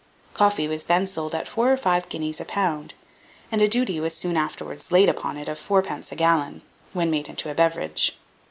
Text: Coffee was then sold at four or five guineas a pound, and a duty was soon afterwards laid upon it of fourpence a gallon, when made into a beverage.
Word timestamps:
Coffee 0.33 0.67
was 0.67 0.85
then 0.85 1.05
sold 1.05 1.35
at 1.35 1.47
four 1.47 1.71
or 1.71 1.77
five 1.77 2.09
guineas 2.09 2.41
a 2.41 2.45
pound, 2.45 2.95
and 3.51 3.61
a 3.61 3.67
duty 3.67 3.99
was 3.99 4.15
soon 4.15 4.35
afterwards 4.35 4.91
laid 4.91 5.09
upon 5.09 5.37
it 5.37 5.47
of 5.47 5.59
fourpence 5.59 6.11
a 6.11 6.15
gallon, 6.15 6.63
when 6.91 7.11
made 7.11 7.27
into 7.29 7.51
a 7.51 7.53
beverage. 7.53 8.17